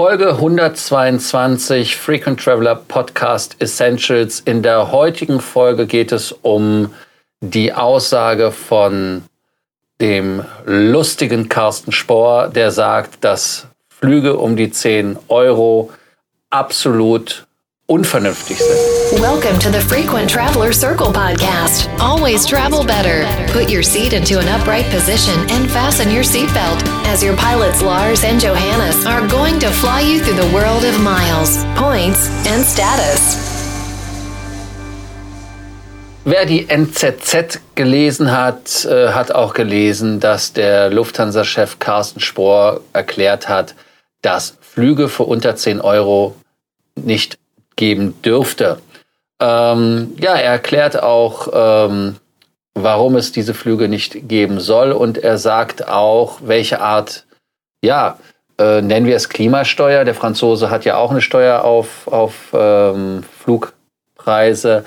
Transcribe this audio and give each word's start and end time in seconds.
Folge 0.00 0.30
122 0.30 1.94
Frequent 1.94 2.40
Traveler 2.40 2.74
Podcast 2.74 3.56
Essentials. 3.58 4.40
In 4.40 4.62
der 4.62 4.92
heutigen 4.92 5.42
Folge 5.42 5.86
geht 5.86 6.10
es 6.10 6.32
um 6.32 6.94
die 7.42 7.74
Aussage 7.74 8.50
von 8.50 9.24
dem 10.00 10.42
lustigen 10.64 11.50
Carsten 11.50 11.92
Spohr, 11.92 12.48
der 12.48 12.70
sagt, 12.70 13.22
dass 13.24 13.66
Flüge 13.90 14.38
um 14.38 14.56
die 14.56 14.70
10 14.70 15.18
Euro 15.28 15.92
absolut 16.48 17.46
unvernünftig 17.90 18.58
sind. 18.58 19.20
Welcome 19.20 19.58
to 19.58 19.68
the 19.68 19.80
Frequent 19.80 20.30
Traveler 20.30 20.72
Circle 20.72 21.12
podcast. 21.12 21.88
Always 21.98 22.46
travel 22.46 22.84
better. 22.84 23.26
Put 23.52 23.68
your 23.68 23.82
seat 23.82 24.12
into 24.12 24.38
an 24.38 24.46
upright 24.46 24.88
position 24.90 25.34
and 25.50 25.68
fasten 25.68 26.08
your 26.08 26.22
seatbelt 26.22 26.80
as 27.06 27.20
your 27.20 27.36
pilots 27.36 27.82
Lars 27.82 28.22
and 28.22 28.40
Johannes 28.40 29.04
are 29.06 29.26
going 29.26 29.58
to 29.58 29.68
fly 29.70 30.02
you 30.02 30.20
through 30.20 30.36
the 30.40 30.54
world 30.54 30.84
of 30.84 31.00
miles, 31.00 31.64
points 31.74 32.30
and 32.46 32.64
status. 32.64 33.36
Wer 36.24 36.46
die 36.46 36.68
NZZ 36.68 37.60
gelesen 37.74 38.30
hat, 38.30 38.84
äh, 38.84 39.08
hat 39.08 39.32
auch 39.32 39.52
gelesen, 39.52 40.20
dass 40.20 40.52
der 40.52 40.90
Lufthansa-Chef 40.90 41.80
Carsten 41.80 42.20
Spohr 42.20 42.82
erklärt 42.92 43.48
hat, 43.48 43.74
dass 44.22 44.56
Flüge 44.60 45.08
für 45.08 45.24
unter 45.24 45.56
10 45.56 45.80
Euro 45.80 46.36
nicht 46.94 47.38
geben 47.76 48.20
dürfte. 48.22 48.80
Ähm, 49.40 50.14
ja, 50.18 50.34
er 50.34 50.52
erklärt 50.52 51.02
auch, 51.02 51.48
ähm, 51.52 52.16
warum 52.74 53.16
es 53.16 53.32
diese 53.32 53.54
Flüge 53.54 53.88
nicht 53.88 54.28
geben 54.28 54.60
soll 54.60 54.92
und 54.92 55.18
er 55.18 55.38
sagt 55.38 55.88
auch, 55.88 56.40
welche 56.42 56.80
Art, 56.80 57.24
ja, 57.82 58.18
äh, 58.58 58.82
nennen 58.82 59.06
wir 59.06 59.16
es 59.16 59.30
Klimasteuer. 59.30 60.04
Der 60.04 60.14
Franzose 60.14 60.70
hat 60.70 60.84
ja 60.84 60.96
auch 60.96 61.10
eine 61.10 61.22
Steuer 61.22 61.64
auf, 61.64 62.06
auf 62.06 62.50
ähm, 62.52 63.22
Flugpreise. 63.38 64.84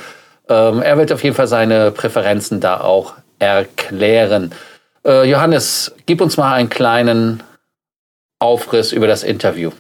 Ähm, 0.48 0.82
er 0.82 0.98
wird 0.98 1.12
auf 1.12 1.24
jeden 1.24 1.36
Fall 1.36 1.48
seine 1.48 1.92
Präferenzen 1.92 2.60
da 2.60 2.82
auch 2.82 3.16
erklären. 3.40 4.54
Äh, 5.06 5.28
Johannes, 5.30 5.96
gib 6.06 6.22
uns 6.22 6.38
mal 6.38 6.54
einen 6.54 6.70
kleinen 6.70 7.42
Aufriss 8.40 8.92
über 8.92 9.08
das 9.08 9.24
Interview. 9.24 9.72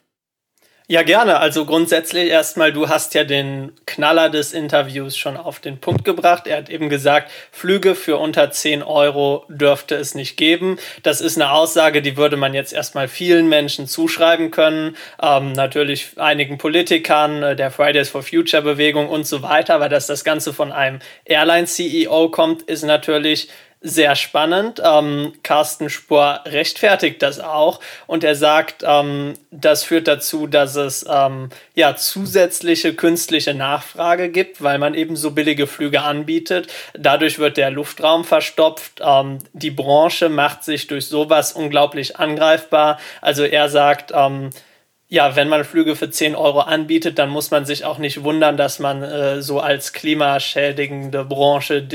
Ja, 0.94 1.02
gerne. 1.02 1.40
Also 1.40 1.66
grundsätzlich 1.66 2.30
erstmal, 2.30 2.72
du 2.72 2.88
hast 2.88 3.16
ja 3.16 3.24
den 3.24 3.72
Knaller 3.88 4.30
des 4.30 4.54
Interviews 4.54 5.18
schon 5.18 5.38
auf 5.38 5.60
den 5.60 5.80
Punkt 5.80 6.06
gebracht. 6.06 6.46
Er 6.46 6.58
hat 6.58 6.70
eben 6.70 6.88
gesagt, 6.88 7.32
Flüge 7.52 7.96
für 7.96 8.18
unter 8.18 8.52
10 8.52 8.84
Euro 8.84 9.44
dürfte 9.50 9.96
es 9.96 10.14
nicht 10.14 10.38
geben. 10.38 10.78
Das 11.02 11.20
ist 11.20 11.36
eine 11.36 11.52
Aussage, 11.52 12.04
die 12.04 12.16
würde 12.16 12.38
man 12.38 12.54
jetzt 12.54 12.74
erstmal 12.74 13.08
vielen 13.08 13.50
Menschen 13.50 13.88
zuschreiben 13.88 14.52
können. 14.52 14.96
Ähm, 15.20 15.54
natürlich 15.54 16.10
einigen 16.18 16.60
Politikern, 16.60 17.42
äh, 17.42 17.56
der 17.56 17.72
Fridays 17.72 18.10
for 18.10 18.22
Future 18.22 18.62
Bewegung 18.62 19.10
und 19.10 19.26
so 19.26 19.42
weiter. 19.42 19.74
Aber 19.74 19.90
dass 19.90 20.06
das 20.06 20.24
Ganze 20.24 20.54
von 20.54 20.72
einem 20.72 21.00
Airline-CEO 21.26 22.30
kommt, 22.30 22.62
ist 22.62 22.84
natürlich 22.84 23.50
sehr 23.84 24.16
spannend. 24.16 24.82
Ähm, 24.84 25.34
Carsten 25.44 25.90
Spohr 25.90 26.42
rechtfertigt 26.46 27.22
das 27.22 27.42
auch 27.42 27.82
und 28.08 28.24
er 28.24 28.36
sagt, 28.36 28.84
ähm, 28.88 29.34
das 29.52 29.84
führt 29.84 30.08
dazu, 30.08 30.48
dass 30.48 30.76
es 30.76 31.06
ähm, 31.08 31.50
ja 31.76 31.96
zusätzliche 31.96 32.96
künstliche 32.96 33.54
Nachfrage 33.54 34.30
gibt, 34.30 34.64
weil 34.64 34.80
man 34.80 34.94
eben 34.94 35.18
so 35.18 35.32
billige 35.32 35.68
Flüge 35.68 36.02
anbietet. 36.02 36.68
Dadurch 36.94 37.40
wird 37.40 37.58
der 37.58 37.72
Luftraum 37.72 38.24
verstopft. 38.24 39.02
Ähm, 39.04 39.40
die 39.52 39.72
Branche 39.72 40.30
macht 40.30 40.64
sich 40.64 40.88
durch 40.88 41.08
sowas 41.08 41.52
unglaublich 41.52 42.18
angreifbar. 42.18 43.00
Also 43.22 43.44
er 43.44 43.68
sagt, 43.68 44.14
ähm, 44.16 44.52
ja, 45.14 45.36
wenn 45.36 45.48
man 45.48 45.64
Flüge 45.64 45.96
für 45.96 46.10
10 46.10 46.36
Euro 46.36 46.62
anbietet, 46.62 47.20
dann 47.20 47.30
muss 47.30 47.52
man 47.52 47.68
sich 47.68 47.86
auch 47.86 48.00
nicht 48.00 48.24
wundern, 48.24 48.58
dass 48.58 48.80
man 48.80 49.04
äh, 49.04 49.44
so 49.44 49.60
als 49.60 49.94
klimaschädigende 49.94 51.24
Branche 51.24 51.88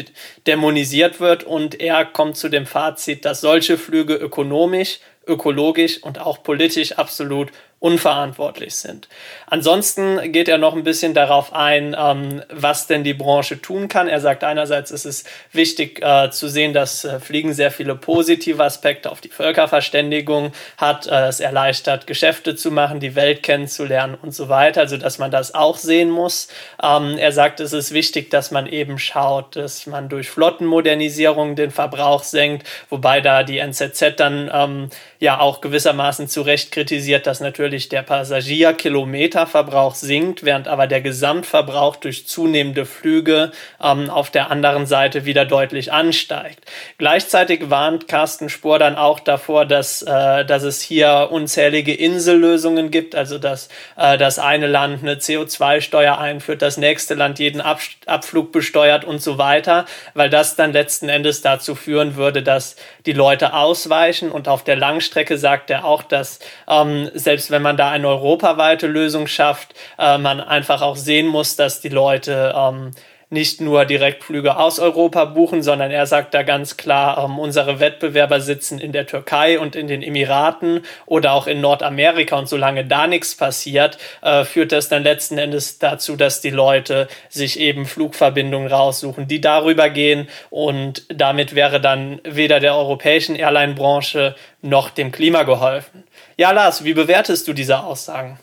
dämonisiert 0.46 1.18
wird. 1.18 1.42
Und 1.42 1.80
er 1.80 2.04
kommt 2.04 2.36
zu 2.36 2.48
dem 2.48 2.64
Fazit, 2.64 3.24
dass 3.24 3.40
solche 3.40 3.76
Flüge 3.76 4.14
ökonomisch, 4.14 5.00
ökologisch 5.26 6.00
und 6.00 6.20
auch 6.20 6.44
politisch 6.44 6.92
absolut 6.92 7.50
unverantwortlich 7.80 8.74
sind. 8.74 9.08
Ansonsten 9.46 10.32
geht 10.32 10.48
er 10.48 10.58
noch 10.58 10.74
ein 10.74 10.82
bisschen 10.82 11.14
darauf 11.14 11.52
ein, 11.52 11.94
ähm, 11.96 12.42
was 12.50 12.88
denn 12.88 13.04
die 13.04 13.14
Branche 13.14 13.62
tun 13.62 13.86
kann. 13.86 14.08
Er 14.08 14.20
sagt 14.20 14.42
einerseits 14.42 14.90
ist 14.90 15.04
es 15.04 15.24
wichtig 15.52 16.02
äh, 16.02 16.30
zu 16.30 16.48
sehen, 16.48 16.72
dass 16.72 17.04
äh, 17.04 17.20
Fliegen 17.20 17.54
sehr 17.54 17.70
viele 17.70 17.94
positive 17.94 18.64
Aspekte 18.64 19.12
auf 19.12 19.20
die 19.20 19.28
Völkerverständigung 19.28 20.50
hat. 20.76 21.06
Äh, 21.06 21.28
es 21.28 21.38
erleichtert, 21.38 22.08
Geschäfte 22.08 22.56
zu 22.56 22.72
machen, 22.72 22.98
die 22.98 23.14
Welt 23.14 23.44
kennenzulernen 23.44 24.18
und 24.20 24.34
so 24.34 24.48
weiter. 24.48 24.80
Also 24.80 24.96
dass 24.96 25.18
man 25.18 25.30
das 25.30 25.54
auch 25.54 25.76
sehen 25.76 26.10
muss. 26.10 26.48
Ähm, 26.82 27.16
er 27.16 27.30
sagt, 27.30 27.60
es 27.60 27.72
ist 27.72 27.92
wichtig, 27.92 28.28
dass 28.30 28.50
man 28.50 28.66
eben 28.66 28.98
schaut, 28.98 29.54
dass 29.54 29.86
man 29.86 30.08
durch 30.08 30.30
Flottenmodernisierung 30.30 31.54
den 31.54 31.70
Verbrauch 31.70 32.24
senkt, 32.24 32.66
wobei 32.90 33.20
da 33.20 33.44
die 33.44 33.58
NZZ 33.58 34.16
dann 34.16 34.50
ähm, 34.52 34.90
ja 35.20 35.38
auch 35.38 35.60
gewissermaßen 35.60 36.28
zu 36.28 36.42
Recht 36.42 36.72
kritisiert, 36.72 37.26
dass 37.28 37.38
natürlich 37.38 37.67
der 37.88 38.02
Passagierkilometerverbrauch 38.02 39.94
sinkt, 39.94 40.44
während 40.44 40.66
aber 40.66 40.86
der 40.86 41.02
Gesamtverbrauch 41.02 41.96
durch 41.96 42.26
zunehmende 42.26 42.86
Flüge 42.86 43.52
ähm, 43.82 44.08
auf 44.10 44.30
der 44.30 44.50
anderen 44.50 44.86
Seite 44.86 45.24
wieder 45.26 45.44
deutlich 45.44 45.92
ansteigt. 45.92 46.60
Gleichzeitig 46.96 47.70
warnt 47.70 48.08
Carsten 48.08 48.48
Spohr 48.48 48.78
dann 48.78 48.96
auch 48.96 49.20
davor, 49.20 49.66
dass, 49.66 50.02
äh, 50.02 50.44
dass 50.44 50.62
es 50.62 50.80
hier 50.80 51.28
unzählige 51.30 51.94
Insellösungen 51.94 52.90
gibt, 52.90 53.14
also 53.14 53.38
dass 53.38 53.68
äh, 53.96 54.16
das 54.16 54.38
eine 54.38 54.66
Land 54.66 55.02
eine 55.02 55.16
CO2-Steuer 55.16 56.18
einführt, 56.18 56.62
das 56.62 56.78
nächste 56.78 57.14
Land 57.14 57.38
jeden 57.38 57.60
Ab 57.60 57.80
Abflug 58.06 58.50
besteuert 58.50 59.04
und 59.04 59.22
so 59.22 59.38
weiter, 59.38 59.84
weil 60.14 60.30
das 60.30 60.56
dann 60.56 60.72
letzten 60.72 61.08
Endes 61.08 61.42
dazu 61.42 61.74
führen 61.76 62.16
würde, 62.16 62.42
dass 62.42 62.74
die 63.06 63.12
Leute 63.12 63.52
ausweichen 63.52 64.32
und 64.32 64.48
auf 64.48 64.64
der 64.64 64.74
Langstrecke 64.74 65.18
Strecke 65.18 65.36
sagt 65.38 65.70
er 65.70 65.84
auch, 65.84 66.02
dass 66.04 66.38
ähm, 66.68 67.10
selbst 67.12 67.50
wenn 67.50 67.57
man 67.62 67.76
da 67.76 67.90
eine 67.90 68.08
europaweite 68.08 68.86
Lösung 68.86 69.26
schafft, 69.26 69.74
äh, 69.98 70.18
man 70.18 70.40
einfach 70.40 70.82
auch 70.82 70.96
sehen 70.96 71.26
muss, 71.26 71.56
dass 71.56 71.80
die 71.80 71.88
Leute 71.88 72.54
ähm, 72.56 72.90
nicht 73.30 73.60
nur 73.60 73.84
Direktflüge 73.84 74.56
aus 74.56 74.78
Europa 74.78 75.26
buchen, 75.26 75.62
sondern 75.62 75.90
er 75.90 76.06
sagt 76.06 76.32
da 76.32 76.42
ganz 76.42 76.76
klar, 76.76 77.24
ähm, 77.24 77.38
unsere 77.38 77.78
Wettbewerber 77.80 78.40
sitzen 78.40 78.78
in 78.78 78.92
der 78.92 79.06
Türkei 79.06 79.58
und 79.58 79.76
in 79.76 79.86
den 79.86 80.02
Emiraten 80.02 80.82
oder 81.06 81.32
auch 81.32 81.46
in 81.46 81.60
Nordamerika 81.60 82.38
und 82.38 82.48
solange 82.48 82.84
da 82.84 83.06
nichts 83.06 83.36
passiert, 83.36 83.98
äh, 84.22 84.44
führt 84.44 84.72
das 84.72 84.88
dann 84.88 85.02
letzten 85.02 85.36
Endes 85.36 85.78
dazu, 85.78 86.16
dass 86.16 86.40
die 86.40 86.50
Leute 86.50 87.08
sich 87.28 87.60
eben 87.60 87.84
Flugverbindungen 87.84 88.68
raussuchen, 88.68 89.28
die 89.28 89.40
darüber 89.40 89.90
gehen 89.90 90.28
und 90.48 91.04
damit 91.08 91.54
wäre 91.54 91.80
dann 91.80 92.20
weder 92.24 92.60
der 92.60 92.76
europäischen 92.76 93.36
Airline-Branche 93.36 94.34
noch 94.62 94.90
dem 94.90 95.12
Klima 95.12 95.42
geholfen. 95.42 96.04
Ja, 96.36 96.50
Lars, 96.52 96.84
wie 96.84 96.94
bewertest 96.94 97.46
du 97.46 97.52
diese 97.52 97.80
Aussagen? 97.80 98.38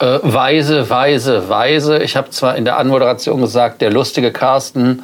Äh, 0.00 0.18
weise, 0.22 0.88
weise, 0.88 1.50
weise. 1.50 1.98
Ich 1.98 2.16
habe 2.16 2.30
zwar 2.30 2.56
in 2.56 2.64
der 2.64 2.78
Anmoderation 2.78 3.40
gesagt, 3.40 3.82
der 3.82 3.90
lustige 3.90 4.32
Carsten, 4.32 5.02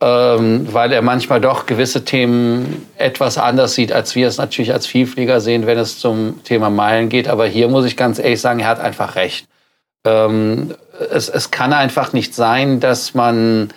ähm, 0.00 0.66
weil 0.72 0.90
er 0.90 1.02
manchmal 1.02 1.40
doch 1.40 1.66
gewisse 1.66 2.04
Themen 2.04 2.86
etwas 2.96 3.36
anders 3.36 3.74
sieht, 3.74 3.92
als 3.92 4.14
wir 4.14 4.26
es 4.26 4.38
natürlich 4.38 4.72
als 4.72 4.86
Vielflieger 4.86 5.42
sehen, 5.42 5.66
wenn 5.66 5.78
es 5.78 5.98
zum 5.98 6.42
Thema 6.44 6.70
Meilen 6.70 7.10
geht. 7.10 7.28
Aber 7.28 7.46
hier 7.46 7.68
muss 7.68 7.84
ich 7.84 7.96
ganz 7.96 8.18
ehrlich 8.18 8.40
sagen, 8.40 8.60
er 8.60 8.68
hat 8.68 8.80
einfach 8.80 9.16
recht. 9.16 9.46
Ähm, 10.06 10.74
es, 11.10 11.28
es 11.28 11.50
kann 11.50 11.74
einfach 11.74 12.14
nicht 12.14 12.34
sein, 12.34 12.80
dass 12.80 13.12
man 13.12 13.68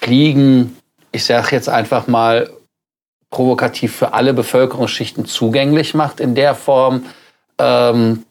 Fliegen, 0.00 0.76
ich 1.12 1.24
sage 1.24 1.54
jetzt 1.54 1.68
einfach 1.68 2.08
mal, 2.08 2.50
provokativ 3.30 3.94
für 3.94 4.12
alle 4.12 4.34
Bevölkerungsschichten 4.34 5.24
zugänglich 5.26 5.94
macht 5.94 6.18
in 6.18 6.34
der 6.34 6.56
Form. 6.56 7.04
Ähm, 7.58 8.24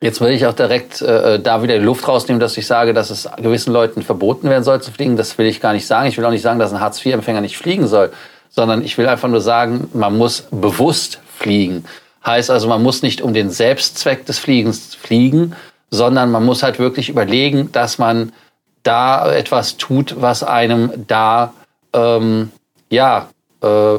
Jetzt 0.00 0.20
will 0.20 0.30
ich 0.30 0.46
auch 0.46 0.54
direkt 0.54 1.02
äh, 1.02 1.40
da 1.40 1.62
wieder 1.62 1.76
die 1.78 1.84
Luft 1.84 2.06
rausnehmen, 2.06 2.38
dass 2.38 2.56
ich 2.56 2.68
sage, 2.68 2.94
dass 2.94 3.10
es 3.10 3.28
gewissen 3.36 3.72
Leuten 3.72 4.02
verboten 4.02 4.48
werden 4.48 4.62
soll 4.62 4.80
zu 4.80 4.92
fliegen. 4.92 5.16
Das 5.16 5.36
will 5.38 5.46
ich 5.46 5.60
gar 5.60 5.72
nicht 5.72 5.88
sagen. 5.88 6.06
Ich 6.06 6.16
will 6.16 6.24
auch 6.24 6.30
nicht 6.30 6.42
sagen, 6.42 6.60
dass 6.60 6.72
ein 6.72 6.80
Hartz-IV-Empfänger 6.80 7.40
nicht 7.40 7.58
fliegen 7.58 7.88
soll, 7.88 8.12
sondern 8.48 8.84
ich 8.84 8.96
will 8.96 9.08
einfach 9.08 9.28
nur 9.28 9.40
sagen, 9.40 9.90
man 9.92 10.16
muss 10.16 10.46
bewusst 10.52 11.20
fliegen. 11.36 11.84
Heißt 12.24 12.50
also, 12.50 12.68
man 12.68 12.82
muss 12.82 13.02
nicht 13.02 13.22
um 13.22 13.34
den 13.34 13.50
Selbstzweck 13.50 14.24
des 14.24 14.38
Fliegens 14.38 14.94
fliegen, 14.94 15.56
sondern 15.90 16.30
man 16.30 16.44
muss 16.44 16.62
halt 16.62 16.78
wirklich 16.78 17.08
überlegen, 17.08 17.72
dass 17.72 17.98
man 17.98 18.32
da 18.84 19.32
etwas 19.32 19.78
tut, 19.78 20.20
was 20.20 20.44
einem 20.44 21.06
da 21.08 21.52
ähm, 21.92 22.52
ja 22.88 23.30
äh, 23.62 23.98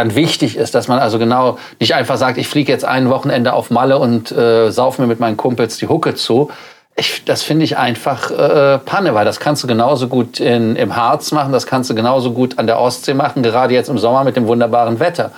dann 0.00 0.14
wichtig 0.14 0.56
ist, 0.56 0.74
dass 0.74 0.88
man 0.88 0.98
also 0.98 1.18
genau 1.18 1.58
nicht 1.78 1.94
einfach 1.94 2.16
sagt, 2.16 2.38
ich 2.38 2.48
fliege 2.48 2.72
jetzt 2.72 2.84
ein 2.84 3.10
Wochenende 3.10 3.52
auf 3.52 3.70
Malle 3.70 3.98
und 3.98 4.32
äh, 4.32 4.70
sauf 4.70 4.98
mir 4.98 5.06
mit 5.06 5.20
meinen 5.20 5.36
Kumpels 5.36 5.76
die 5.76 5.88
Hucke 5.88 6.14
zu. 6.14 6.50
Ich, 6.96 7.24
das 7.24 7.42
finde 7.42 7.64
ich 7.64 7.76
einfach 7.76 8.30
äh, 8.30 8.78
Panne, 8.78 9.14
weil 9.14 9.24
das 9.24 9.40
kannst 9.40 9.62
du 9.62 9.66
genauso 9.66 10.08
gut 10.08 10.40
in, 10.40 10.74
im 10.76 10.96
Harz 10.96 11.32
machen, 11.32 11.52
das 11.52 11.66
kannst 11.66 11.90
du 11.90 11.94
genauso 11.94 12.32
gut 12.32 12.58
an 12.58 12.66
der 12.66 12.80
Ostsee 12.80 13.14
machen, 13.14 13.42
gerade 13.42 13.74
jetzt 13.74 13.88
im 13.88 13.98
Sommer 13.98 14.24
mit 14.24 14.36
dem 14.36 14.46
wunderbaren 14.46 14.98
Wetter. 15.00 15.32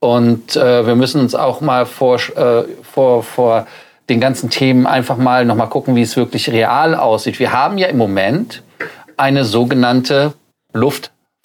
Und 0.00 0.56
äh, 0.56 0.86
wir 0.86 0.94
müssen 0.94 1.20
uns 1.20 1.34
auch 1.34 1.60
mal 1.60 1.86
vor, 1.86 2.16
äh, 2.16 2.64
vor, 2.82 3.22
vor 3.22 3.66
den 4.08 4.20
ganzen 4.20 4.50
Themen 4.50 4.86
einfach 4.86 5.16
mal 5.16 5.44
nochmal 5.44 5.68
gucken, 5.68 5.94
wie 5.94 6.02
es 6.02 6.16
wirklich 6.16 6.50
real 6.50 6.94
aussieht. 6.94 7.38
Wir 7.38 7.52
haben 7.52 7.78
ja 7.78 7.86
im 7.86 7.98
Moment 7.98 8.62
eine 9.16 9.44
sogenannte 9.44 10.32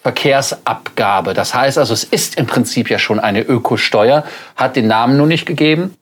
Luftverkehrsabgabe. 0.06 1.34
Das 1.34 1.54
heißt 1.54 1.78
also, 1.78 1.92
es 1.92 2.04
ist 2.04 2.36
im 2.36 2.46
Prinzip 2.46 2.90
ja 2.90 2.98
schon 2.98 3.18
eine 3.18 3.42
Ökosteuer, 3.42 4.24
hat 4.54 4.76
den 4.76 4.86
Namen 4.86 5.16
nur 5.16 5.26
nicht 5.26 5.46
gegeben. 5.46 5.94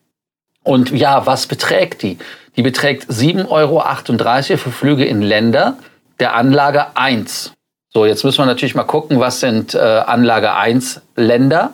Und 0.62 0.91
ja, 0.91 1.27
was 1.27 1.47
beträgt 1.47 2.03
die? 2.03 2.19
Die 2.56 2.62
beträgt 2.62 3.11
7,38 3.11 3.51
Euro 3.51 4.59
für 4.59 4.71
Flüge 4.71 5.05
in 5.05 5.23
Länder 5.23 5.79
der 6.21 6.35
Anlage 6.35 6.97
1. 6.97 7.53
So, 7.93 8.06
jetzt 8.06 8.25
müssen 8.25 8.39
wir 8.39 8.47
natürlich 8.47 8.75
mal 8.75 8.85
gucken, 8.85 9.21
was 9.21 9.41
sind 9.41 9.75
äh, 9.75 9.79
Anlage 9.79 10.55
1 10.55 11.00
Länder. 11.17 11.73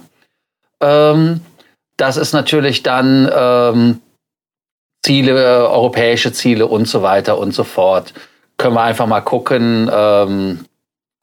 Ähm, 0.80 1.40
das 1.96 2.16
ist 2.16 2.32
natürlich 2.32 2.82
dann 2.82 3.30
ähm, 3.34 4.00
Ziele, 5.02 5.32
äh, 5.32 5.66
europäische 5.66 6.32
Ziele 6.32 6.66
und 6.66 6.86
so 6.86 7.02
weiter 7.02 7.38
und 7.38 7.52
so 7.52 7.64
fort. 7.64 8.14
Können 8.56 8.74
wir 8.74 8.82
einfach 8.82 9.06
mal 9.06 9.20
gucken. 9.20 9.90
Ähm, 9.92 10.60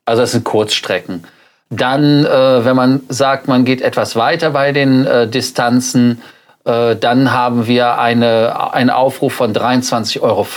also 0.07 0.21
das 0.21 0.31
sind 0.31 0.43
Kurzstrecken. 0.43 1.23
Dann, 1.69 2.25
äh, 2.25 2.65
wenn 2.65 2.75
man 2.75 3.01
sagt, 3.09 3.47
man 3.47 3.65
geht 3.65 3.81
etwas 3.81 4.15
weiter 4.15 4.51
bei 4.51 4.71
den 4.71 5.05
äh, 5.05 5.27
Distanzen, 5.27 6.21
äh, 6.63 6.95
dann 6.95 7.31
haben 7.31 7.67
wir 7.67 7.99
eine, 7.99 8.73
einen 8.73 8.89
Aufruf 8.89 9.33
von 9.33 9.53
23,05 9.53 10.21
Euro 10.21 10.47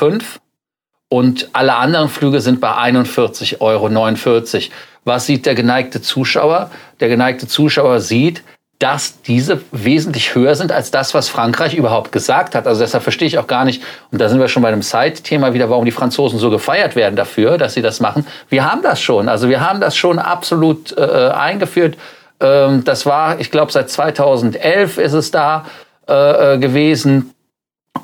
und 1.08 1.48
alle 1.52 1.74
anderen 1.74 2.08
Flüge 2.08 2.40
sind 2.40 2.60
bei 2.60 2.70
41,49 2.70 3.60
Euro. 3.60 4.72
Was 5.04 5.26
sieht 5.26 5.46
der 5.46 5.56
geneigte 5.56 6.00
Zuschauer? 6.00 6.70
Der 7.00 7.08
geneigte 7.08 7.48
Zuschauer 7.48 8.00
sieht, 8.00 8.44
dass 8.80 9.20
diese 9.20 9.60
wesentlich 9.72 10.34
höher 10.34 10.54
sind 10.54 10.72
als 10.72 10.90
das, 10.90 11.12
was 11.12 11.28
Frankreich 11.28 11.74
überhaupt 11.74 12.12
gesagt 12.12 12.54
hat. 12.54 12.66
Also 12.66 12.80
deshalb 12.80 13.02
verstehe 13.02 13.28
ich 13.28 13.38
auch 13.38 13.46
gar 13.46 13.66
nicht, 13.66 13.82
und 14.10 14.18
da 14.20 14.30
sind 14.30 14.40
wir 14.40 14.48
schon 14.48 14.62
bei 14.62 14.68
einem 14.68 14.80
Side-Thema 14.80 15.52
wieder, 15.52 15.68
warum 15.68 15.84
die 15.84 15.90
Franzosen 15.90 16.38
so 16.38 16.48
gefeiert 16.48 16.96
werden 16.96 17.14
dafür, 17.14 17.58
dass 17.58 17.74
sie 17.74 17.82
das 17.82 18.00
machen. 18.00 18.26
Wir 18.48 18.70
haben 18.70 18.82
das 18.82 19.00
schon. 19.00 19.28
Also 19.28 19.50
wir 19.50 19.60
haben 19.60 19.80
das 19.80 19.96
schon 19.96 20.18
absolut 20.18 20.96
äh, 20.96 21.02
eingeführt. 21.02 21.98
Ähm, 22.40 22.82
das 22.82 23.04
war, 23.04 23.38
ich 23.38 23.50
glaube, 23.50 23.70
seit 23.70 23.90
2011 23.90 24.96
ist 24.96 25.12
es 25.12 25.30
da 25.30 25.66
äh, 26.08 26.54
äh, 26.54 26.58
gewesen. 26.58 27.34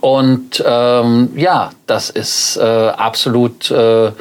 Und 0.00 0.62
ähm, 0.64 1.30
ja, 1.36 1.70
das 1.86 2.10
ist 2.10 2.58
äh, 2.58 2.62
absolut 2.62 3.70
äh, 3.70 4.12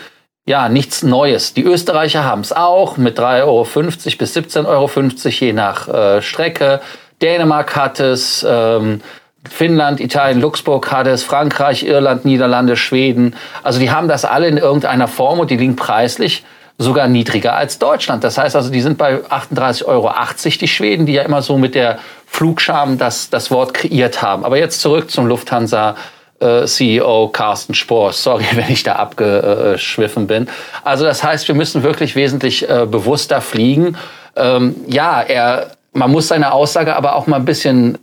ja, 0.46 0.70
nichts 0.70 1.02
Neues. 1.02 1.54
Die 1.54 1.64
Österreicher 1.64 2.24
haben 2.24 2.42
es 2.42 2.54
auch 2.54 2.98
mit 2.98 3.20
3,50 3.20 3.44
Euro 3.44 3.64
bis 3.64 4.38
17,50 4.38 4.68
Euro 4.68 4.90
je 5.30 5.54
nach 5.54 5.88
äh, 5.88 6.22
Strecke. 6.22 6.82
Dänemark 7.22 7.76
hat 7.76 8.00
es, 8.00 8.46
ähm, 8.48 9.02
Finnland, 9.50 10.00
Italien, 10.00 10.42
Luxemburg 10.42 10.92
hat 10.92 11.08
es, 11.08 11.24
Frankreich, 11.24 11.84
Irland, 11.84 12.26
Niederlande, 12.26 12.78
Schweden. 12.78 13.36
Also 13.64 13.80
die 13.80 13.92
haben 13.92 14.08
das 14.08 14.26
alle 14.26 14.48
in 14.48 14.58
irgendeiner 14.58 15.08
Form 15.08 15.40
und 15.40 15.50
die 15.50 15.58
liegen 15.58 15.76
preislich 15.76 16.44
sogar 16.78 17.08
niedriger 17.08 17.56
als 17.56 17.80
Deutschland. 17.80 18.24
Das 18.24 18.38
heißt 18.38 18.56
also, 18.56 18.70
die 18.70 18.82
sind 18.82 18.98
bei 18.98 19.16
38,80 19.24 19.86
Euro, 19.86 20.12
die 20.60 20.68
Schweden, 20.68 21.06
die 21.06 21.14
ja 21.14 21.24
immer 21.24 21.42
so 21.42 21.58
mit 21.58 21.74
der 21.74 22.00
Flugscham 22.26 22.98
das, 22.98 23.30
das 23.30 23.50
Wort 23.50 23.74
kreiert 23.74 24.22
haben. 24.22 24.44
Aber 24.44 24.58
jetzt 24.58 24.82
zurück 24.82 25.10
zum 25.10 25.26
Lufthansa 25.28 25.96
CEO 26.40 27.30
Carsten 27.30 27.74
Spohr. 27.74 28.14
Sorry, 28.14 28.46
wenn 28.54 28.70
ich 28.70 28.84
da 28.84 28.94
abgeschwiffen 28.94 30.28
bin. 30.28 30.48
Also 30.84 31.06
das 31.06 31.24
heißt, 31.24 31.48
wir 31.48 31.56
müssen 31.56 31.84
wirklich 31.84 32.16
wesentlich 32.16 32.70
äh, 32.70 32.86
bewusster 32.86 33.42
fliegen. 33.42 33.98
Ähm, 34.36 34.76
ja, 34.88 35.22
er, 35.22 35.72
man 35.94 36.12
muss 36.12 36.28
seine 36.28 36.52
Aussage 36.52 36.96
aber 36.96 37.16
auch 37.16 37.28
mal 37.28 37.38
ein 37.38 37.46
bisschen 37.46 37.98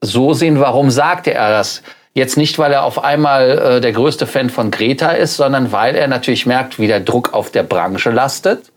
so 0.00 0.32
sehen, 0.32 0.60
warum 0.60 0.90
sagte 0.90 1.32
er 1.34 1.50
das? 1.50 1.82
Jetzt 2.12 2.36
nicht, 2.36 2.58
weil 2.58 2.72
er 2.72 2.84
auf 2.84 3.04
einmal 3.04 3.50
äh, 3.50 3.80
der 3.80 3.92
größte 3.92 4.26
Fan 4.26 4.50
von 4.50 4.70
Greta 4.70 5.10
ist, 5.10 5.36
sondern 5.36 5.70
weil 5.70 5.94
er 5.94 6.08
natürlich 6.08 6.44
merkt, 6.44 6.78
wie 6.78 6.88
der 6.88 7.00
Druck 7.00 7.32
auf 7.32 7.50
der 7.50 7.62
Branche 7.62 8.10
lastet. 8.10 8.72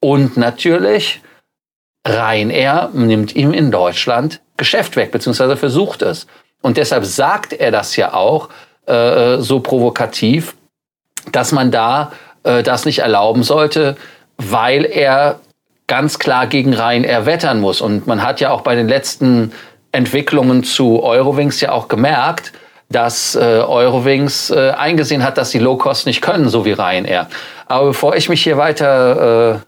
Und 0.00 0.36
natürlich, 0.36 1.22
Ryanair 2.06 2.90
nimmt 2.92 3.34
ihm 3.34 3.54
in 3.54 3.70
Deutschland 3.70 4.42
Geschäft 4.56 4.96
weg, 4.96 5.10
beziehungsweise 5.10 5.56
versucht 5.56 6.02
es. 6.02 6.26
Und 6.62 6.76
deshalb 6.76 7.04
sagt 7.04 7.52
er 7.52 7.70
das 7.70 7.96
ja 7.96 8.14
auch 8.14 8.48
äh, 8.86 9.38
so 9.38 9.60
provokativ, 9.60 10.54
dass 11.32 11.52
man 11.52 11.70
da 11.70 12.12
äh, 12.42 12.62
das 12.62 12.84
nicht 12.84 13.00
erlauben 13.00 13.42
sollte, 13.42 13.96
weil 14.36 14.84
er 14.84 15.40
ganz 15.86 16.18
klar 16.18 16.46
gegen 16.46 16.74
Ryanair 16.74 17.26
wettern 17.26 17.60
muss. 17.60 17.80
Und 17.80 18.06
man 18.06 18.22
hat 18.22 18.40
ja 18.40 18.50
auch 18.50 18.62
bei 18.62 18.74
den 18.74 18.88
letzten 18.88 19.52
Entwicklungen 19.92 20.64
zu 20.64 21.02
Eurowings 21.02 21.60
ja 21.60 21.72
auch 21.72 21.88
gemerkt, 21.88 22.52
dass 22.88 23.34
äh, 23.34 23.40
Eurowings 23.40 24.50
äh, 24.50 24.70
eingesehen 24.70 25.24
hat, 25.24 25.38
dass 25.38 25.50
sie 25.50 25.58
Low 25.58 25.76
Cost 25.76 26.06
nicht 26.06 26.20
können, 26.20 26.48
so 26.48 26.64
wie 26.64 26.72
Ryanair. 26.72 27.28
Aber 27.66 27.86
bevor 27.86 28.16
ich 28.16 28.28
mich 28.28 28.42
hier 28.42 28.56
weiter 28.56 29.54
äh, 29.54 29.58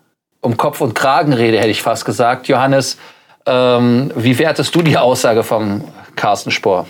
um 0.40 0.56
Kopf 0.56 0.80
und 0.80 0.94
Kragen 0.94 1.32
rede, 1.32 1.58
hätte 1.58 1.70
ich 1.70 1.82
fast 1.82 2.04
gesagt, 2.04 2.48
Johannes, 2.48 2.98
ähm, 3.46 4.12
wie 4.14 4.38
wertest 4.38 4.74
du 4.74 4.82
die 4.82 4.96
Aussage 4.96 5.42
vom 5.42 5.84
Carsten 6.14 6.50
Spohr? 6.50 6.86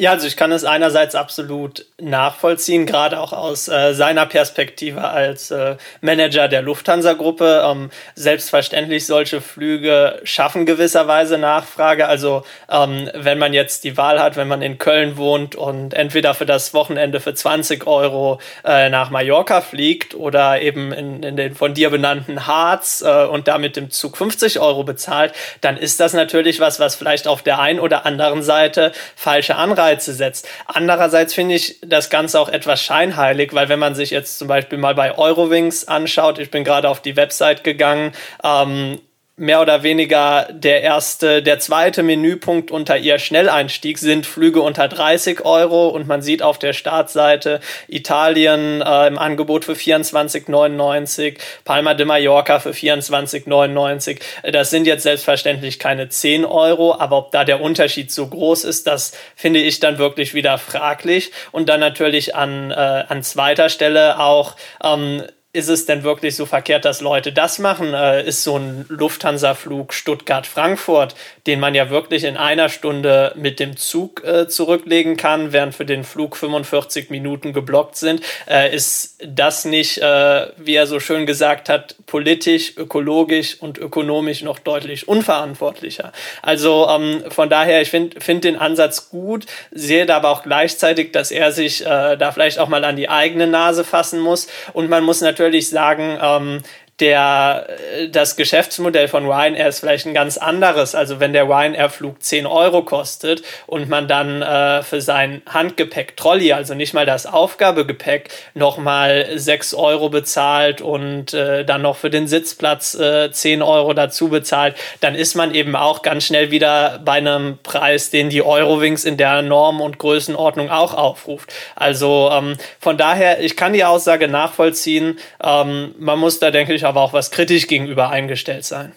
Ja, 0.00 0.12
also 0.12 0.26
ich 0.26 0.38
kann 0.38 0.50
es 0.50 0.64
einerseits 0.64 1.14
absolut 1.14 1.84
nachvollziehen, 2.00 2.86
gerade 2.86 3.20
auch 3.20 3.34
aus 3.34 3.68
äh, 3.68 3.92
seiner 3.92 4.24
Perspektive 4.24 5.06
als 5.06 5.50
äh, 5.50 5.76
Manager 6.00 6.48
der 6.48 6.62
Lufthansa-Gruppe. 6.62 7.62
Ähm, 7.70 7.90
selbstverständlich 8.14 9.04
solche 9.04 9.42
Flüge 9.42 10.18
schaffen 10.24 10.64
gewisserweise 10.64 11.36
Nachfrage. 11.36 12.08
Also 12.08 12.44
ähm, 12.70 13.10
wenn 13.12 13.36
man 13.36 13.52
jetzt 13.52 13.84
die 13.84 13.98
Wahl 13.98 14.22
hat, 14.22 14.38
wenn 14.38 14.48
man 14.48 14.62
in 14.62 14.78
Köln 14.78 15.18
wohnt 15.18 15.54
und 15.54 15.92
entweder 15.92 16.32
für 16.32 16.46
das 16.46 16.72
Wochenende 16.72 17.20
für 17.20 17.34
20 17.34 17.86
Euro 17.86 18.40
äh, 18.64 18.88
nach 18.88 19.10
Mallorca 19.10 19.60
fliegt 19.60 20.14
oder 20.14 20.62
eben 20.62 20.92
in, 20.92 21.22
in 21.22 21.36
den 21.36 21.54
von 21.54 21.74
dir 21.74 21.90
benannten 21.90 22.46
Harz 22.46 23.04
äh, 23.06 23.26
und 23.26 23.48
damit 23.48 23.76
im 23.76 23.90
Zug 23.90 24.16
50 24.16 24.60
Euro 24.60 24.82
bezahlt, 24.82 25.34
dann 25.60 25.76
ist 25.76 26.00
das 26.00 26.14
natürlich 26.14 26.58
was, 26.58 26.80
was 26.80 26.94
vielleicht 26.94 27.28
auf 27.28 27.42
der 27.42 27.58
einen 27.58 27.80
oder 27.80 28.06
anderen 28.06 28.42
Seite 28.42 28.92
falsche 29.14 29.56
Anreize 29.56 29.89
Anreize 29.90 30.14
setzt. 30.14 30.48
Andererseits 30.66 31.34
finde 31.34 31.54
ich 31.54 31.80
das 31.82 32.10
Ganze 32.10 32.38
auch 32.38 32.48
etwas 32.48 32.82
scheinheilig, 32.82 33.52
weil 33.54 33.68
wenn 33.68 33.78
man 33.78 33.94
sich 33.94 34.10
jetzt 34.10 34.38
zum 34.38 34.48
Beispiel 34.48 34.78
mal 34.78 34.94
bei 34.94 35.16
Eurowings 35.16 35.88
anschaut, 35.88 36.38
ich 36.38 36.50
bin 36.50 36.64
gerade 36.64 36.88
auf 36.88 37.00
die 37.00 37.16
Website 37.16 37.64
gegangen, 37.64 38.12
ähm, 38.44 39.00
mehr 39.40 39.62
oder 39.62 39.82
weniger 39.82 40.46
der 40.50 40.82
erste, 40.82 41.42
der 41.42 41.58
zweite 41.58 42.02
Menüpunkt 42.02 42.70
unter 42.70 42.98
ihr 42.98 43.18
Schnelleinstieg 43.18 43.96
sind 43.96 44.26
Flüge 44.26 44.60
unter 44.60 44.86
30 44.86 45.46
Euro 45.46 45.88
und 45.88 46.06
man 46.06 46.20
sieht 46.20 46.42
auf 46.42 46.58
der 46.58 46.74
Startseite 46.74 47.60
Italien 47.88 48.82
äh, 48.82 49.06
im 49.06 49.18
Angebot 49.18 49.64
für 49.64 49.72
24,99, 49.72 51.38
Palma 51.64 51.94
de 51.94 52.04
Mallorca 52.04 52.60
für 52.60 52.72
24,99. 52.72 54.20
Das 54.52 54.68
sind 54.68 54.86
jetzt 54.86 55.04
selbstverständlich 55.04 55.78
keine 55.78 56.10
10 56.10 56.44
Euro, 56.44 56.94
aber 56.98 57.16
ob 57.16 57.30
da 57.32 57.44
der 57.44 57.62
Unterschied 57.62 58.12
so 58.12 58.26
groß 58.26 58.64
ist, 58.64 58.86
das 58.86 59.12
finde 59.36 59.60
ich 59.60 59.80
dann 59.80 59.96
wirklich 59.96 60.34
wieder 60.34 60.58
fraglich. 60.58 61.32
Und 61.50 61.70
dann 61.70 61.80
natürlich 61.80 62.34
an, 62.34 62.70
äh, 62.72 62.74
an 62.74 63.22
zweiter 63.22 63.70
Stelle 63.70 64.20
auch 64.20 64.56
ähm, 64.84 65.22
ist 65.52 65.68
es 65.68 65.84
denn 65.84 66.04
wirklich 66.04 66.36
so 66.36 66.46
verkehrt, 66.46 66.84
dass 66.84 67.00
Leute 67.00 67.32
das 67.32 67.58
machen? 67.58 67.92
Äh, 67.92 68.24
ist 68.24 68.44
so 68.44 68.56
ein 68.56 68.84
Lufthansa-Flug 68.88 69.92
Stuttgart-Frankfurt, 69.92 71.16
den 71.48 71.58
man 71.58 71.74
ja 71.74 71.90
wirklich 71.90 72.22
in 72.22 72.36
einer 72.36 72.68
Stunde 72.68 73.32
mit 73.34 73.58
dem 73.58 73.76
Zug 73.76 74.22
äh, 74.22 74.46
zurücklegen 74.46 75.16
kann, 75.16 75.52
während 75.52 75.74
für 75.74 75.84
den 75.84 76.04
Flug 76.04 76.36
45 76.36 77.10
Minuten 77.10 77.52
geblockt 77.52 77.96
sind, 77.96 78.22
äh, 78.48 78.72
ist 78.72 79.16
das 79.26 79.64
nicht, 79.64 79.98
äh, 79.98 80.46
wie 80.56 80.74
er 80.74 80.86
so 80.86 81.00
schön 81.00 81.26
gesagt 81.26 81.68
hat, 81.68 81.96
politisch, 82.06 82.76
ökologisch 82.76 83.60
und 83.60 83.76
ökonomisch 83.76 84.42
noch 84.42 84.60
deutlich 84.60 85.08
unverantwortlicher. 85.08 86.12
Also 86.42 86.86
ähm, 86.88 87.24
von 87.28 87.50
daher, 87.50 87.82
ich 87.82 87.90
finde 87.90 88.20
find 88.20 88.44
den 88.44 88.56
Ansatz 88.56 89.10
gut, 89.10 89.46
sehe 89.72 90.06
da 90.06 90.18
aber 90.18 90.28
auch 90.28 90.44
gleichzeitig, 90.44 91.10
dass 91.10 91.32
er 91.32 91.50
sich 91.50 91.84
äh, 91.84 92.16
da 92.16 92.30
vielleicht 92.30 92.60
auch 92.60 92.68
mal 92.68 92.84
an 92.84 92.94
die 92.94 93.08
eigene 93.08 93.48
Nase 93.48 93.82
fassen 93.82 94.20
muss 94.20 94.46
und 94.74 94.88
man 94.88 95.02
muss 95.02 95.20
natürlich 95.20 95.39
natürlich 95.40 95.70
sagen, 95.70 96.18
ähm, 96.22 96.62
der, 97.00 97.66
äh, 97.96 98.08
das 98.08 98.36
Geschäftsmodell 98.36 99.08
von 99.08 99.26
Ryanair 99.26 99.68
ist 99.68 99.80
vielleicht 99.80 100.06
ein 100.06 100.14
ganz 100.14 100.36
anderes. 100.36 100.94
Also 100.94 101.20
wenn 101.20 101.32
der 101.32 101.44
Ryanair-Flug 101.44 102.22
10 102.22 102.46
Euro 102.46 102.82
kostet 102.82 103.42
und 103.66 103.88
man 103.88 104.08
dann 104.08 104.42
äh, 104.42 104.82
für 104.82 105.00
sein 105.00 105.42
Handgepäck 105.48 106.16
Trolley, 106.16 106.52
also 106.52 106.74
nicht 106.74 106.94
mal 106.94 107.06
das 107.06 107.26
Aufgabegepäck, 107.26 108.30
nochmal 108.54 109.26
6 109.34 109.74
Euro 109.74 110.08
bezahlt 110.08 110.80
und 110.80 111.34
äh, 111.34 111.64
dann 111.64 111.82
noch 111.82 111.96
für 111.96 112.10
den 112.10 112.26
Sitzplatz 112.26 112.94
äh, 112.94 113.30
10 113.30 113.62
Euro 113.62 113.94
dazu 113.94 114.28
bezahlt, 114.28 114.76
dann 115.00 115.14
ist 115.14 115.34
man 115.34 115.54
eben 115.54 115.76
auch 115.76 116.02
ganz 116.02 116.24
schnell 116.24 116.50
wieder 116.50 117.00
bei 117.04 117.14
einem 117.14 117.58
Preis, 117.62 118.10
den 118.10 118.30
die 118.30 118.42
Eurowings 118.42 119.04
in 119.04 119.16
der 119.16 119.42
Norm 119.42 119.80
und 119.80 119.98
Größenordnung 119.98 120.70
auch 120.70 120.94
aufruft. 120.94 121.52
Also 121.76 122.30
ähm, 122.32 122.56
von 122.78 122.98
daher, 122.98 123.40
ich 123.40 123.56
kann 123.56 123.72
die 123.72 123.84
Aussage 123.84 124.28
nachvollziehen. 124.28 125.18
Ähm, 125.42 125.94
man 125.98 126.18
muss 126.18 126.38
da, 126.38 126.50
denke 126.50 126.74
ich, 126.74 126.84
aber 126.90 127.00
auch 127.00 127.12
was 127.12 127.30
kritisch 127.30 127.66
gegenüber 127.66 128.10
eingestellt 128.10 128.64
sein. 128.64 128.92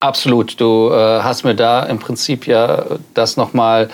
Absolut. 0.00 0.60
Du 0.60 0.90
äh, 0.90 1.22
hast 1.22 1.44
mir 1.44 1.54
da 1.54 1.84
im 1.84 2.00
Prinzip 2.00 2.48
ja 2.48 2.84
das 3.14 3.36
nochmal 3.36 3.88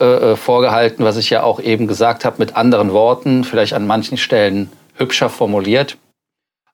äh, 0.00 0.04
äh, 0.32 0.36
vorgehalten, 0.36 1.04
was 1.04 1.18
ich 1.18 1.28
ja 1.28 1.42
auch 1.42 1.60
eben 1.60 1.86
gesagt 1.86 2.24
habe, 2.24 2.36
mit 2.38 2.56
anderen 2.56 2.92
Worten, 2.92 3.44
vielleicht 3.44 3.74
an 3.74 3.86
manchen 3.86 4.16
Stellen 4.16 4.72
hübscher 4.94 5.28
formuliert. 5.28 5.98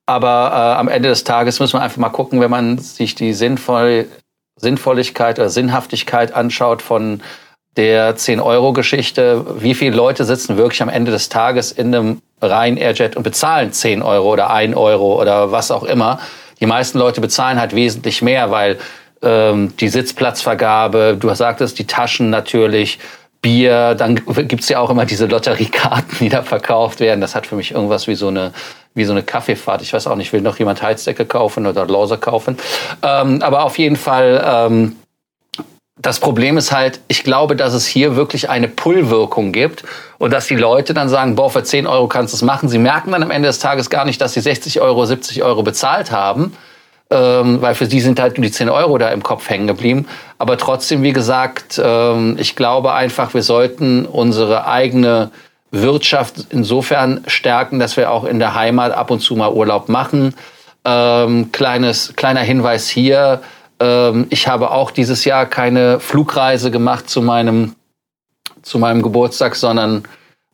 Aber 0.06 0.52
äh, 0.52 0.78
am 0.78 0.86
Ende 0.86 1.08
des 1.08 1.24
Tages 1.24 1.58
muss 1.58 1.72
man 1.72 1.82
einfach 1.82 1.96
mal 1.96 2.10
gucken, 2.10 2.40
wenn 2.40 2.50
man 2.50 2.78
sich 2.78 3.16
die 3.16 3.32
Sinnvoll 3.32 4.06
Sinnvolligkeit 4.58 5.38
oder 5.38 5.50
Sinnhaftigkeit 5.50 6.32
anschaut 6.32 6.80
von 6.80 7.22
der 7.76 8.16
10-Euro-Geschichte, 8.16 9.44
wie 9.60 9.74
viele 9.74 9.94
Leute 9.94 10.24
sitzen 10.24 10.56
wirklich 10.56 10.80
am 10.80 10.88
Ende 10.88 11.10
des 11.10 11.28
Tages 11.28 11.72
in 11.72 11.94
einem 11.94 12.22
rein 12.40 12.76
Airjet 12.76 13.16
und 13.16 13.22
bezahlen 13.22 13.72
10 13.72 14.02
Euro 14.02 14.32
oder 14.32 14.50
1 14.50 14.76
Euro 14.76 15.20
oder 15.20 15.52
was 15.52 15.70
auch 15.70 15.84
immer. 15.84 16.20
Die 16.60 16.66
meisten 16.66 16.98
Leute 16.98 17.20
bezahlen 17.20 17.60
halt 17.60 17.74
wesentlich 17.74 18.22
mehr, 18.22 18.50
weil 18.50 18.78
ähm, 19.22 19.74
die 19.78 19.88
Sitzplatzvergabe, 19.88 21.16
du 21.18 21.32
sagtest 21.34 21.78
die 21.78 21.86
Taschen 21.86 22.30
natürlich, 22.30 22.98
Bier, 23.42 23.94
dann 23.94 24.16
gibt's 24.48 24.68
ja 24.68 24.80
auch 24.80 24.90
immer 24.90 25.04
diese 25.04 25.26
Lotteriekarten, 25.26 26.18
die 26.18 26.28
da 26.28 26.42
verkauft 26.42 27.00
werden. 27.00 27.20
Das 27.20 27.34
hat 27.34 27.46
für 27.46 27.54
mich 27.54 27.72
irgendwas 27.72 28.08
wie 28.08 28.14
so 28.14 28.28
eine 28.28 28.52
wie 28.96 29.04
so 29.04 29.12
eine 29.12 29.22
Kaffeefahrt. 29.22 29.82
Ich 29.82 29.92
weiß 29.92 30.06
auch 30.06 30.16
nicht, 30.16 30.32
will 30.32 30.40
noch 30.40 30.58
jemand 30.58 30.82
Heizdecke 30.82 31.26
kaufen 31.26 31.66
oder 31.66 31.86
Lause 31.86 32.16
kaufen. 32.16 32.56
Ähm, 33.02 33.42
aber 33.42 33.64
auf 33.64 33.78
jeden 33.78 33.96
Fall 33.96 34.42
ähm, 34.44 34.96
das 35.98 36.20
Problem 36.20 36.58
ist 36.58 36.72
halt, 36.72 37.00
ich 37.08 37.24
glaube, 37.24 37.56
dass 37.56 37.72
es 37.72 37.86
hier 37.86 38.16
wirklich 38.16 38.50
eine 38.50 38.68
Pull-Wirkung 38.68 39.52
gibt 39.52 39.82
und 40.18 40.30
dass 40.30 40.46
die 40.46 40.56
Leute 40.56 40.92
dann 40.92 41.08
sagen, 41.08 41.36
boah, 41.36 41.50
für 41.50 41.64
10 41.64 41.86
Euro 41.86 42.06
kannst 42.06 42.34
du 42.34 42.36
es 42.36 42.42
machen. 42.42 42.68
Sie 42.68 42.78
merken 42.78 43.12
dann 43.12 43.22
am 43.22 43.30
Ende 43.30 43.48
des 43.48 43.60
Tages 43.60 43.88
gar 43.88 44.04
nicht, 44.04 44.20
dass 44.20 44.34
sie 44.34 44.40
60 44.40 44.80
Euro, 44.82 45.06
70 45.06 45.42
Euro 45.42 45.62
bezahlt 45.62 46.12
haben, 46.12 46.54
ähm, 47.08 47.62
weil 47.62 47.74
für 47.74 47.86
sie 47.86 48.00
sind 48.00 48.20
halt 48.20 48.36
nur 48.36 48.44
die 48.44 48.52
10 48.52 48.68
Euro 48.68 48.98
da 48.98 49.08
im 49.08 49.22
Kopf 49.22 49.48
hängen 49.48 49.66
geblieben. 49.66 50.06
Aber 50.36 50.58
trotzdem, 50.58 51.02
wie 51.02 51.14
gesagt, 51.14 51.80
ähm, 51.82 52.36
ich 52.38 52.56
glaube 52.56 52.92
einfach, 52.92 53.32
wir 53.32 53.42
sollten 53.42 54.04
unsere 54.04 54.66
eigene 54.66 55.30
Wirtschaft 55.70 56.46
insofern 56.50 57.24
stärken, 57.26 57.78
dass 57.78 57.96
wir 57.96 58.10
auch 58.10 58.24
in 58.24 58.38
der 58.38 58.54
Heimat 58.54 58.92
ab 58.92 59.10
und 59.10 59.20
zu 59.20 59.34
mal 59.34 59.50
Urlaub 59.50 59.88
machen. 59.88 60.34
Ähm, 60.84 61.50
kleines, 61.52 62.12
kleiner 62.16 62.40
Hinweis 62.40 62.88
hier, 62.88 63.40
ähm, 63.80 64.26
ich 64.30 64.48
habe 64.48 64.70
auch 64.70 64.90
dieses 64.90 65.24
Jahr 65.24 65.46
keine 65.46 66.00
Flugreise 66.00 66.70
gemacht 66.70 67.08
zu 67.08 67.22
meinem, 67.22 67.74
zu 68.62 68.78
meinem 68.78 69.02
Geburtstag, 69.02 69.56
sondern 69.56 70.04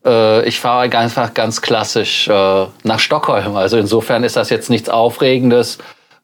äh, 0.04 0.46
ich 0.46 0.60
fahre 0.60 0.96
einfach 0.96 1.34
ganz 1.34 1.62
klassisch 1.62 2.28
äh, 2.28 2.66
nach 2.82 2.98
Stockholm. 2.98 3.56
Also 3.56 3.76
insofern 3.78 4.24
ist 4.24 4.36
das 4.36 4.50
jetzt 4.50 4.70
nichts 4.70 4.88
Aufregendes 4.88 5.78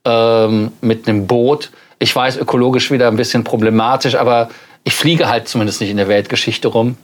ähm, 0.05 0.73
mit 0.81 1.09
einem 1.09 1.27
Boot. 1.27 1.71
Ich 1.99 2.15
weiß, 2.15 2.37
ökologisch 2.37 2.91
wieder 2.91 3.09
ein 3.09 3.17
bisschen 3.17 3.45
problematisch, 3.45 4.15
aber 4.15 4.49
ich 4.85 4.95
fliege 4.95 5.29
halt 5.29 5.49
zumindest 5.49 5.81
nicht 5.81 5.91
in 5.91 5.97
der 5.97 6.09
Weltgeschichte 6.09 6.69
rum. 6.69 6.97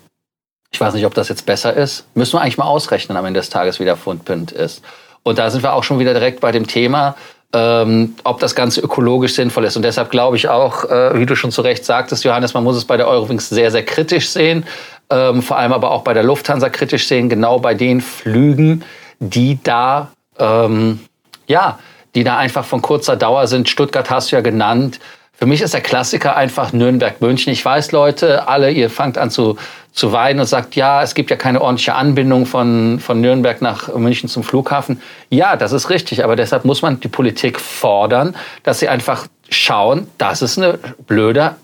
Ich 0.71 0.81
weiß 0.81 0.95
nicht, 0.95 1.07
ob 1.07 1.15
das 1.15 1.29
jetzt 1.29 1.47
besser 1.47 1.75
ist. 1.75 2.07
Müssen 2.15 2.35
wir 2.35 2.41
eigentlich 2.41 2.59
mal 2.59 2.65
ausrechnen 2.65 3.17
am 3.17 3.25
Ende 3.25 3.39
des 3.39 3.51
Tages, 3.51 3.79
wie 3.79 3.85
der 3.85 3.97
Fundpind 3.97 4.51
ist. 4.51 4.83
Und 5.23 5.39
da 5.39 5.51
sind 5.51 5.63
wir 5.63 5.73
auch 5.73 5.85
schon 5.85 5.99
wieder 5.99 6.13
direkt 6.15 6.41
bei 6.41 6.53
dem 6.53 6.67
Thema 6.67 7.17
ähm, 7.55 8.17
ob 8.25 8.41
das 8.41 8.57
Ganze 8.57 8.81
ökologisch 8.81 9.35
sinnvoll 9.35 9.65
ist. 9.65 9.77
Und 9.77 9.85
deshalb 9.85 10.11
glaube 10.11 10.37
ich 10.37 10.49
auch, 10.49 10.85
äh, 10.91 11.19
wie 11.19 11.25
du 11.25 11.37
schon 11.37 11.53
zu 11.53 11.63
Recht 11.63 11.85
sagtest, 11.85 12.25
Johannes, 12.25 12.53
man 12.53 12.65
muss 12.65 12.77
es 12.77 12.85
bei 12.85 12.97
der 12.97 13.07
Eurowings 13.07 13.49
sehr, 13.49 13.71
sehr 13.71 13.85
kritisch 13.85 14.29
sehen, 14.29 14.67
ähm, 15.09 15.41
vor 15.41 15.57
allem 15.57 15.73
aber 15.73 15.93
auch 15.93 16.03
bei 16.03 16.13
der 16.15 16.25
Lufthansa 16.25 16.69
kritisch 16.69 17.07
sehen, 17.07 17.29
genau 17.29 17.61
bei 17.61 17.75
den 17.75 18.01
Flügen, 18.01 18.85
die 19.21 19.61
da, 19.63 20.11
ähm, 20.39 20.99
ja, 21.47 21.79
die 22.17 22.25
da 22.25 22.39
einfach 22.39 22.65
von 22.65 22.83
kurzer 22.83 23.15
Dauer 23.15 23.47
sind. 23.47 23.69
Stuttgart 23.69 24.11
hast 24.11 24.33
du 24.33 24.37
ja 24.37 24.43
genannt. 24.43 24.99
Für 25.37 25.47
mich 25.47 25.61
ist 25.61 25.75
der 25.75 25.81
Klassiker 25.81 26.37
einfach 26.37 26.73
Nürnberg-München. 26.73 27.53
Ich 27.53 27.65
weiß, 27.65 27.93
Leute, 27.93 28.47
alle, 28.47 28.71
ihr 28.71 28.89
fangt 28.89 29.19
an 29.19 29.31
zu, 29.31 29.57
zu 29.93 30.13
weinen 30.13 30.41
und 30.41 30.47
sagt, 30.47 30.77
ja, 30.77 31.03
es 31.03 31.15
gibt 31.15 31.31
ja 31.31 31.37
keine 31.37 31.61
ordentliche 31.61 31.95
Anbindung 31.95 32.47
von, 32.47 33.01
von 33.01 33.21
Nürnberg 33.21 33.61
nach 33.61 33.93
München 33.95 34.29
zum 34.29 34.45
Flughafen. 34.45 35.03
Ja, 35.31 35.57
das 35.57 35.73
ist 35.73 35.91
richtig, 35.91 36.23
aber 36.23 36.37
deshalb 36.37 36.65
muss 36.65 36.83
man 36.83 37.01
die 37.01 37.09
Politik 37.09 37.61
fordern, 37.61 38.37
dass 38.63 38.79
sie 38.79 38.89
einfach 38.89 39.27
schauen, 39.51 40.07
dass 40.19 40.41
es 40.41 40.57
eine 40.57 40.79
blöde 41.07 41.57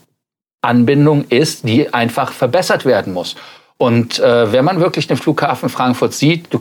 Anbindung 0.62 1.24
ist, 1.28 1.66
die 1.66 1.94
einfach 1.94 2.32
verbessert 2.32 2.84
werden 2.84 3.12
muss. 3.12 3.36
Und 3.78 4.18
äh, 4.18 4.52
wenn 4.52 4.64
man 4.64 4.80
wirklich 4.80 5.06
den 5.06 5.16
Flughafen 5.16 5.68
Frankfurt 5.68 6.12
sieht, 6.12 6.52
du 6.52 6.60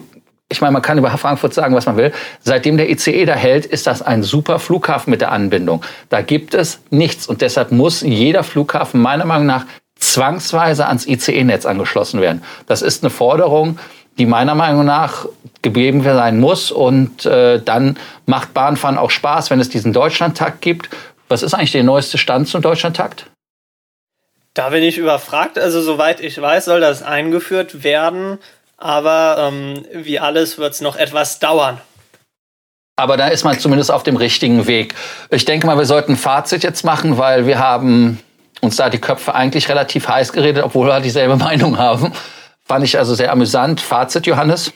ich 0.51 0.61
meine, 0.61 0.73
man 0.73 0.81
kann 0.81 0.97
über 0.97 1.11
Frankfurt 1.11 1.53
sagen, 1.53 1.75
was 1.75 1.85
man 1.85 1.95
will. 1.95 2.11
Seitdem 2.41 2.77
der 2.77 2.89
ICE 2.89 3.25
da 3.25 3.35
hält, 3.35 3.67
ist 3.67 3.85
das 3.85 4.01
ein 4.01 4.23
super 4.23 4.57
Flughafen 4.57 5.11
mit 5.11 5.21
der 5.21 5.31
Anbindung. 5.31 5.83
Da 6.09 6.21
gibt 6.21 6.55
es 6.55 6.81
nichts. 6.89 7.27
Und 7.27 7.41
deshalb 7.41 7.71
muss 7.71 8.01
jeder 8.01 8.43
Flughafen 8.43 8.99
meiner 8.99 9.25
Meinung 9.25 9.45
nach 9.45 9.65
zwangsweise 9.95 10.87
ans 10.87 11.05
ICE-Netz 11.05 11.67
angeschlossen 11.67 12.19
werden. 12.19 12.43
Das 12.65 12.81
ist 12.81 13.03
eine 13.03 13.11
Forderung, 13.11 13.77
die 14.17 14.25
meiner 14.25 14.55
Meinung 14.55 14.85
nach 14.85 15.27
gegeben 15.61 16.01
sein 16.03 16.39
muss. 16.39 16.71
Und 16.71 17.27
äh, 17.27 17.61
dann 17.61 17.97
macht 18.25 18.55
Bahnfahren 18.55 18.97
auch 18.97 19.11
Spaß, 19.11 19.51
wenn 19.51 19.59
es 19.59 19.69
diesen 19.69 19.93
Deutschlandtakt 19.93 20.61
gibt. 20.61 20.89
Was 21.27 21.43
ist 21.43 21.53
eigentlich 21.53 21.73
der 21.73 21.83
neueste 21.83 22.17
Stand 22.17 22.47
zum 22.47 22.63
Deutschlandtakt? 22.63 23.27
Da 24.55 24.69
bin 24.69 24.81
ich 24.81 24.97
überfragt. 24.97 25.59
Also 25.59 25.79
soweit 25.81 26.21
ich 26.21 26.41
weiß, 26.41 26.65
soll 26.65 26.81
das 26.81 27.03
eingeführt 27.03 27.83
werden 27.83 28.39
aber 28.79 29.49
ähm, 29.51 29.85
wie 29.93 30.19
alles 30.19 30.57
wird 30.57 30.73
es 30.73 30.81
noch 30.81 30.95
etwas 30.95 31.39
dauern. 31.39 31.79
Aber 32.95 33.15
da 33.15 33.27
ist 33.27 33.45
man 33.45 33.57
zumindest 33.57 33.91
auf 33.91 34.03
dem 34.03 34.17
richtigen 34.17 34.67
Weg. 34.67 34.93
Ich 35.29 35.45
denke 35.45 35.65
mal, 35.67 35.77
wir 35.77 35.85
sollten 35.85 36.13
ein 36.13 36.17
Fazit 36.17 36.63
jetzt 36.63 36.83
machen, 36.83 37.17
weil 37.17 37.45
wir 37.47 37.59
haben 37.59 38.19
uns 38.61 38.75
da 38.75 38.89
die 38.89 38.99
Köpfe 38.99 39.33
eigentlich 39.33 39.69
relativ 39.69 40.07
heiß 40.07 40.33
geredet, 40.33 40.63
obwohl 40.63 40.87
wir 40.87 40.99
dieselbe 40.99 41.35
Meinung 41.37 41.77
haben. 41.77 42.13
Fand 42.65 42.83
ich 42.83 42.97
also 42.97 43.15
sehr 43.15 43.31
amüsant. 43.31 43.79
Fazit, 43.79 44.27
Johannes? 44.27 44.73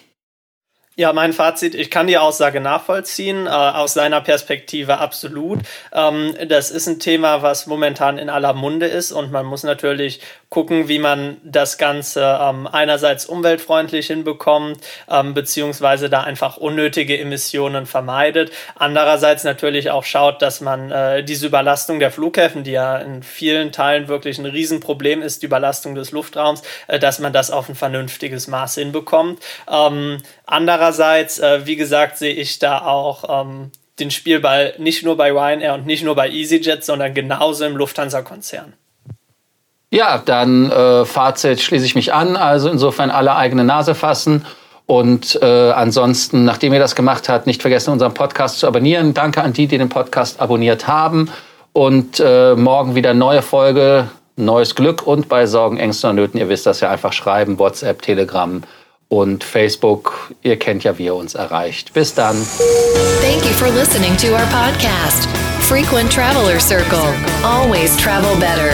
Ja, 0.96 1.12
mein 1.12 1.34
Fazit, 1.34 1.74
ich 1.74 1.90
kann 1.90 2.06
die 2.06 2.20
Aussage 2.20 2.62
nachvollziehen, 2.62 3.48
äh, 3.48 3.50
aus 3.50 3.96
seiner 3.96 4.22
Perspektive 4.22 5.00
absolut. 5.00 5.60
Ähm, 5.92 6.36
das 6.48 6.70
ist 6.70 6.88
ein 6.88 7.00
Thema, 7.00 7.42
was 7.42 7.66
momentan 7.66 8.20
in 8.20 8.30
aller 8.30 8.54
Munde 8.54 8.86
ist 8.86 9.12
und 9.12 9.32
man 9.32 9.48
muss 9.48 9.64
natürlich 9.64 10.22
gucken, 10.54 10.88
wie 10.88 11.00
man 11.00 11.38
das 11.44 11.80
Ganze 11.80 12.38
ähm, 12.40 12.68
einerseits 12.72 13.26
umweltfreundlich 13.26 14.06
hinbekommt, 14.06 14.78
ähm, 15.10 15.34
beziehungsweise 15.34 16.12
da 16.12 16.22
einfach 16.22 16.58
unnötige 16.58 17.18
Emissionen 17.18 17.88
vermeidet. 17.88 18.52
Andererseits 18.76 19.44
natürlich 19.44 19.90
auch 19.90 20.04
schaut, 20.04 20.44
dass 20.44 20.62
man 20.62 20.92
äh, 20.92 21.24
diese 21.24 21.48
Überlastung 21.48 22.00
der 22.00 22.12
Flughäfen, 22.12 22.64
die 22.64 22.74
ja 22.74 23.00
in 23.00 23.24
vielen 23.24 23.72
Teilen 23.72 24.08
wirklich 24.08 24.38
ein 24.38 24.46
Riesenproblem 24.46 25.24
ist, 25.24 25.42
die 25.42 25.48
Überlastung 25.48 25.96
des 25.96 26.12
Luftraums, 26.12 26.62
äh, 26.86 27.00
dass 27.00 27.18
man 27.18 27.34
das 27.34 27.50
auf 27.50 27.68
ein 27.68 27.74
vernünftiges 27.74 28.48
Maß 28.48 28.76
hinbekommt. 28.76 29.42
Ähm, 29.68 30.20
andererseits, 30.46 31.40
äh, 31.40 31.66
wie 31.66 31.78
gesagt, 31.78 32.20
sehe 32.20 32.36
ich 32.36 32.60
da 32.60 32.78
auch 32.78 33.42
ähm, 33.42 33.72
den 34.00 34.12
Spielball 34.12 34.76
nicht 34.78 35.02
nur 35.02 35.18
bei 35.18 35.32
Ryanair 35.32 35.74
und 35.74 35.88
nicht 35.88 36.04
nur 36.04 36.14
bei 36.14 36.30
EasyJet, 36.30 36.86
sondern 36.86 37.16
genauso 37.16 37.66
im 37.66 37.76
Lufthansa-Konzern. 37.76 38.74
Ja, 39.94 40.20
dann 40.26 40.72
äh, 40.72 41.06
Fazit 41.06 41.62
schließe 41.62 41.86
ich 41.86 41.94
mich 41.94 42.16
an. 42.16 42.36
Also 42.36 42.68
insofern 42.68 43.12
alle 43.12 43.36
eigene 43.36 43.64
Nase 43.64 43.94
fassen. 43.94 44.44
Und 44.88 45.40
äh, 45.40 45.70
ansonsten, 45.70 46.46
nachdem 46.46 46.74
ihr 46.74 46.80
das 46.80 46.96
gemacht 46.96 47.30
habt, 47.30 47.46
nicht 47.46 47.62
vergessen, 47.62 47.92
unseren 47.92 48.16
Podcast 48.16 48.58
zu 48.58 48.66
abonnieren. 48.68 49.14
Danke 49.14 49.44
an 49.44 49.54
die, 49.54 49.68
die 49.68 49.78
den 49.78 49.90
Podcast 49.90 50.42
abonniert 50.42 50.88
haben. 50.88 51.30
Und 51.74 52.20
äh, 52.20 52.56
morgen 52.56 52.96
wieder 52.96 53.14
neue 53.14 53.44
Folge, 53.44 54.08
neues 54.36 54.74
Glück 54.74 55.06
und 55.06 55.30
bei 55.30 55.46
Sorgen, 55.46 55.78
Ängsten 55.78 56.10
und 56.10 56.16
Nöten, 56.16 56.40
ihr 56.40 56.50
wisst 56.50 56.66
das 56.66 56.80
ja, 56.80 56.90
einfach 56.90 57.14
schreiben, 57.14 57.60
WhatsApp, 57.60 58.02
Telegram 58.02 58.64
und 59.10 59.44
Facebook. 59.44 60.32
Ihr 60.42 60.58
kennt 60.58 60.84
ja, 60.84 60.98
wie 60.98 61.06
ihr 61.06 61.16
uns 61.16 61.36
erreicht. 61.36 61.94
Bis 61.94 62.16
dann. 62.16 62.36
Thank 63.22 63.46
you 63.46 63.54
for 63.54 63.70
listening 63.70 64.18
to 64.18 64.30
our 64.30 64.48
podcast. 64.50 65.30
Frequent 65.60 66.12
Traveler 66.12 66.60
Circle. 66.60 67.14
Always 67.44 67.96
travel 67.98 68.36
better. 68.40 68.74